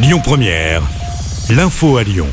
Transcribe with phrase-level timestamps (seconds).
[0.00, 0.82] Lyon Première,
[1.50, 2.28] l'info à Lyon.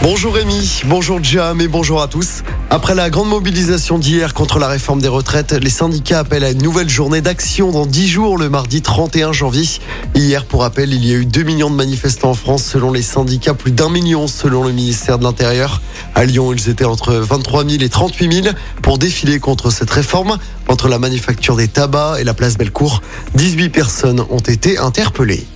[0.00, 2.42] Bonjour Rémi, bonjour Jam et bonjour à tous.
[2.70, 6.62] Après la grande mobilisation d'hier contre la réforme des retraites, les syndicats appellent à une
[6.62, 9.68] nouvelle journée d'action dans 10 jours, le mardi 31 janvier.
[10.14, 13.02] Hier, pour rappel, il y a eu 2 millions de manifestants en France selon les
[13.02, 15.82] syndicats, plus d'un million selon le ministère de l'Intérieur.
[16.14, 20.38] À Lyon, ils étaient entre 23 000 et 38 000 pour défiler contre cette réforme.
[20.68, 23.02] Entre la manufacture des tabacs et la place Bellecour,
[23.34, 25.46] 18 personnes ont été interpellées.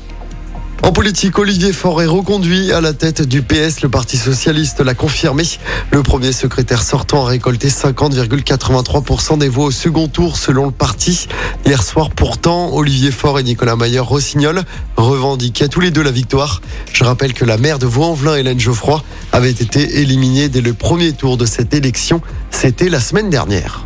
[0.84, 3.82] En politique, Olivier Faure est reconduit à la tête du PS.
[3.82, 5.44] Le Parti Socialiste l'a confirmé.
[5.92, 11.28] Le premier secrétaire sortant a récolté 50,83% des voix au second tour selon le parti.
[11.64, 14.62] Hier soir, pourtant, Olivier Faure et Nicolas Mayer-Rossignol
[14.96, 16.60] revendiquaient tous les deux la victoire.
[16.92, 21.12] Je rappelle que la maire de Vaux-en-Velin, Hélène Geoffroy, avait été éliminée dès le premier
[21.12, 22.20] tour de cette élection.
[22.50, 23.84] C'était la semaine dernière.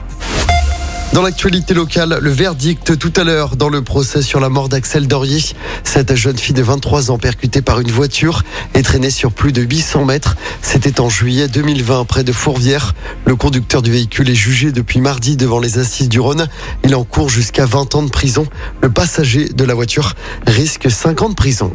[1.13, 5.07] Dans l'actualité locale, le verdict tout à l'heure dans le procès sur la mort d'Axel
[5.07, 5.41] Dorier.
[5.83, 8.43] Cette jeune fille de 23 ans percutée par une voiture
[8.75, 10.37] et traînée sur plus de 800 mètres.
[10.61, 12.95] C'était en juillet 2020 près de Fourvière.
[13.25, 16.49] Le conducteur du véhicule est jugé depuis mardi devant les assises du Rhône.
[16.85, 18.47] Il encourt jusqu'à 20 ans de prison.
[18.83, 20.13] Le passager de la voiture
[20.47, 21.73] risque 5 ans de prison.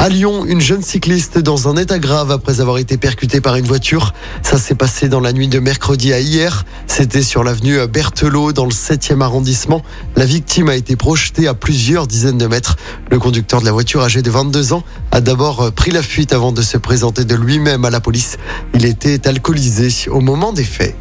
[0.00, 3.66] À Lyon, une jeune cycliste dans un état grave après avoir été percutée par une
[3.66, 4.14] voiture.
[4.42, 6.64] Ça s'est passé dans la nuit de mercredi à hier.
[6.86, 9.82] C'était sur l'avenue Berthelot dans le 7e arrondissement.
[10.16, 12.78] La victime a été projetée à plusieurs dizaines de mètres.
[13.10, 16.52] Le conducteur de la voiture âgé de 22 ans a d'abord pris la fuite avant
[16.52, 18.38] de se présenter de lui-même à la police.
[18.72, 20.96] Il était alcoolisé au moment des faits.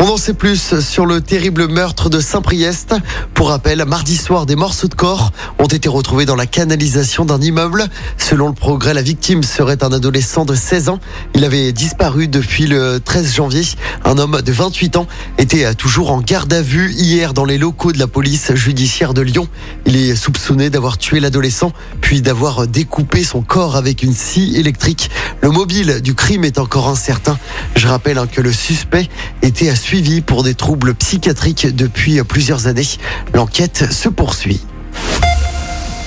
[0.00, 2.94] On en sait plus sur le terrible meurtre de Saint-Priest.
[3.34, 7.40] Pour rappel, mardi soir, des morceaux de corps ont été retrouvés dans la canalisation d'un
[7.40, 7.84] immeuble.
[8.16, 11.00] Selon le progrès, la victime serait un adolescent de 16 ans.
[11.34, 13.62] Il avait disparu depuis le 13 janvier.
[14.04, 17.90] Un homme de 28 ans était toujours en garde à vue hier dans les locaux
[17.90, 19.48] de la police judiciaire de Lyon.
[19.84, 25.10] Il est soupçonné d'avoir tué l'adolescent, puis d'avoir découpé son corps avec une scie électrique.
[25.42, 27.36] Le mobile du crime est encore incertain.
[27.74, 29.08] Je rappelle hein, que le suspect
[29.42, 32.86] était à suivi pour des troubles psychiatriques depuis plusieurs années.
[33.32, 34.60] L'enquête se poursuit.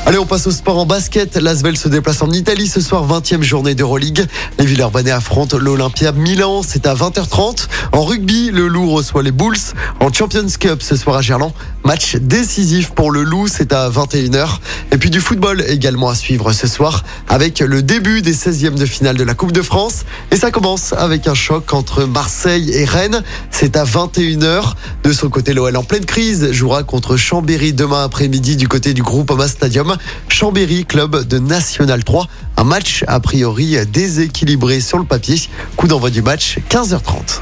[0.05, 1.35] Allez, on passe au sport en basket.
[1.35, 4.27] L'Asvel se déplace en Italie ce soir, 20e journée d'Euroleague.
[4.59, 7.67] Les Villeurbanais affrontent l'Olympia Milan, c'est à 20h30.
[7.91, 9.57] En rugby, le Loup reçoit les Bulls.
[9.99, 14.59] En Champions Cup ce soir à Gerland, match décisif pour le Loup, c'est à 21h.
[14.91, 18.85] Et puis du football également à suivre ce soir avec le début des 16e de
[18.85, 20.05] finale de la Coupe de France.
[20.31, 23.23] Et ça commence avec un choc entre Marseille et Rennes.
[23.49, 24.73] C'est à 21h.
[25.03, 29.03] De son côté, l'OL en pleine crise jouera contre Chambéry demain après-midi du côté du
[29.03, 29.97] groupe Ama Stadium.
[30.27, 32.27] Chambéry, club de National 3.
[32.57, 35.41] Un match a priori déséquilibré sur le papier.
[35.75, 37.41] Coup d'envoi du match 15h30.